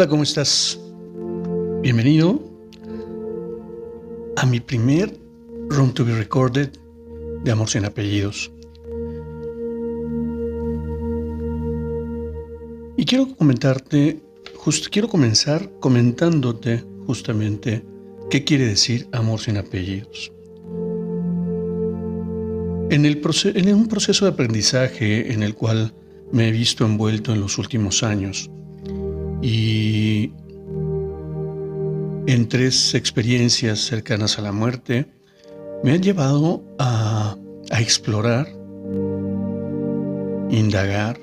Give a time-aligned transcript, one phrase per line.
[0.00, 0.80] Hola, ¿cómo estás?
[1.82, 2.42] Bienvenido
[4.34, 5.14] a mi primer
[5.68, 6.70] Room to be Recorded
[7.44, 8.50] de Amor sin Apellidos.
[12.96, 14.22] Y quiero comentarte,
[14.90, 17.84] quiero comenzar comentándote justamente
[18.30, 20.32] qué quiere decir amor sin apellidos.
[22.90, 25.92] En, en un proceso de aprendizaje en el cual
[26.32, 28.50] me he visto envuelto en los últimos años
[29.42, 30.32] y
[32.26, 35.06] en tres experiencias cercanas a la muerte,
[35.82, 37.36] me han llevado a,
[37.78, 38.46] explorar,
[40.50, 41.18] indagar,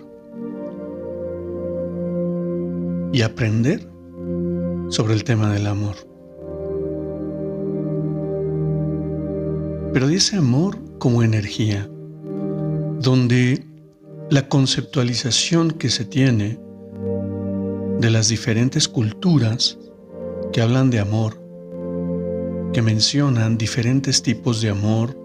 [3.14, 3.90] y aprender
[4.90, 5.96] sobre el tema del amor.
[9.94, 11.90] Pero ese amor como energía,
[13.00, 13.66] donde
[14.30, 16.60] la conceptualización que se tiene
[18.00, 19.78] de las diferentes culturas
[20.54, 21.42] que hablan de amor,
[22.74, 25.18] que mencionan diferentes tipos de amor,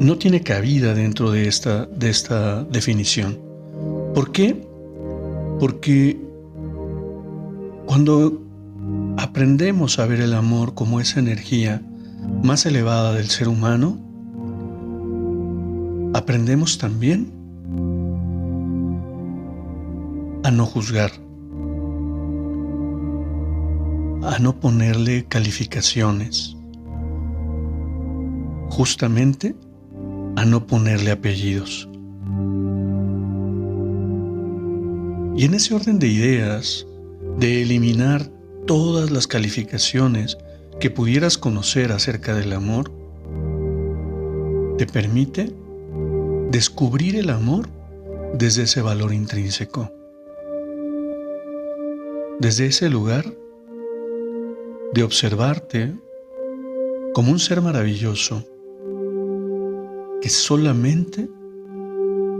[0.00, 3.38] no tiene cabida dentro de esta, de esta definición.
[4.14, 4.66] ¿Por qué?
[5.58, 6.18] Porque
[7.84, 8.42] cuando
[9.16, 11.82] aprendemos a ver el amor como esa energía
[12.42, 13.98] más elevada del ser humano,
[16.14, 17.37] aprendemos también
[20.48, 21.12] a no juzgar,
[24.22, 26.56] a no ponerle calificaciones,
[28.70, 29.54] justamente
[30.36, 31.86] a no ponerle apellidos.
[35.36, 36.86] Y en ese orden de ideas,
[37.38, 38.30] de eliminar
[38.66, 40.38] todas las calificaciones
[40.80, 42.90] que pudieras conocer acerca del amor,
[44.78, 45.54] te permite
[46.50, 47.68] descubrir el amor
[48.32, 49.92] desde ese valor intrínseco,
[52.40, 53.24] desde ese lugar
[54.94, 55.94] de observarte
[57.12, 58.44] como un ser maravilloso
[60.20, 61.28] que solamente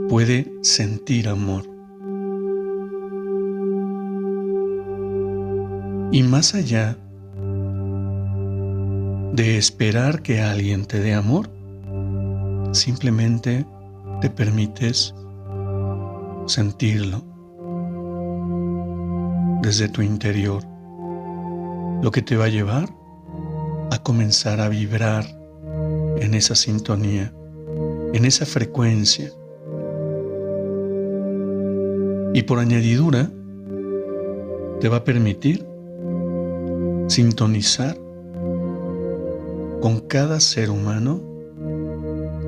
[0.07, 1.63] puede sentir amor.
[6.11, 6.97] Y más allá
[9.33, 11.49] de esperar que alguien te dé amor,
[12.71, 13.65] simplemente
[14.21, 15.13] te permites
[16.47, 17.28] sentirlo
[19.61, 20.63] desde tu interior,
[22.01, 22.89] lo que te va a llevar
[23.91, 25.25] a comenzar a vibrar
[26.17, 27.33] en esa sintonía,
[28.13, 29.31] en esa frecuencia.
[32.33, 33.31] Y por añadidura,
[34.79, 35.65] te va a permitir
[37.07, 37.97] sintonizar
[39.81, 41.21] con cada ser humano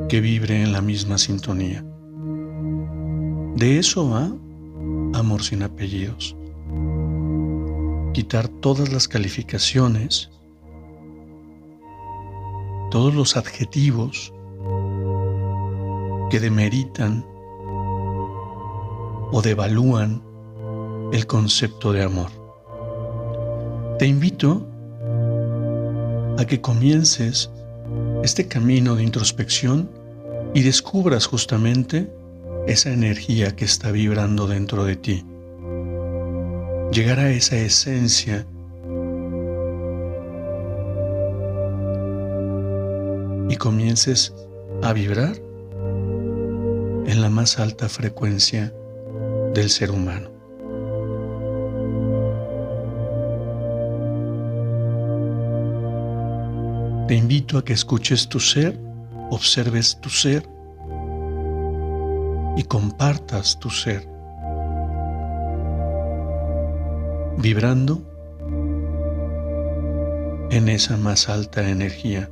[0.08, 1.84] que vibre en la misma sintonía.
[3.56, 4.32] De eso va
[5.14, 6.36] amor sin apellidos.
[8.14, 10.30] Quitar todas las calificaciones,
[12.90, 14.34] todos los adjetivos
[16.30, 17.26] que demeritan
[19.32, 20.22] o devalúan
[21.14, 22.32] el concepto de amor.
[23.98, 24.68] Te invito
[26.38, 27.50] a que comiences
[28.24, 29.90] este camino de introspección
[30.54, 32.12] y descubras justamente
[32.68, 35.26] esa energía que está vibrando dentro de ti.
[36.92, 38.46] Llegar a esa esencia
[43.50, 44.34] y comiences
[44.84, 45.38] a vibrar
[47.06, 48.74] en la más alta frecuencia
[49.54, 50.30] del ser humano.
[57.08, 58.78] Te invito a que escuches tu ser,
[59.30, 60.44] observes tu ser
[62.58, 64.08] y compartas tu ser,
[67.38, 68.02] vibrando
[70.50, 72.30] en esa más alta energía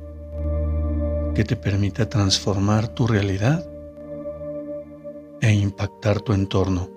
[1.34, 3.66] que te permita transformar tu realidad
[5.40, 6.88] e impactar tu entorno.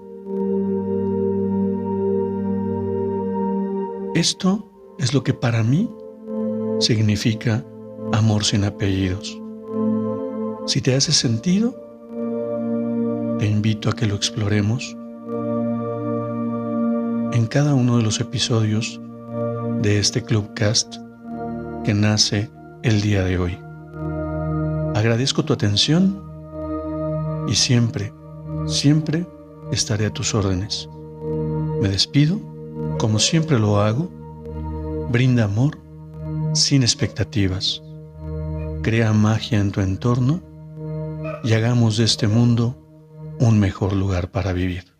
[4.15, 4.69] Esto
[4.99, 5.89] es lo que para mí
[6.79, 7.65] significa
[8.11, 9.39] amor sin apellidos.
[10.65, 11.75] Si te hace sentido,
[13.39, 14.95] te invito a que lo exploremos
[17.33, 19.01] en cada uno de los episodios
[19.81, 20.97] de este Clubcast
[21.83, 22.51] que nace
[22.83, 23.57] el día de hoy.
[24.93, 26.21] Agradezco tu atención
[27.47, 28.13] y siempre,
[28.67, 29.25] siempre
[29.71, 30.87] estaré a tus órdenes.
[31.81, 32.39] Me despido,
[32.99, 34.11] como siempre lo hago,
[35.09, 35.79] brinda amor
[36.53, 37.81] sin expectativas,
[38.83, 40.39] crea magia en tu entorno
[41.43, 42.77] y hagamos de este mundo
[43.39, 44.93] un mejor lugar para vivir.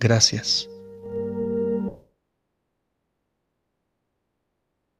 [0.00, 0.70] Gracias.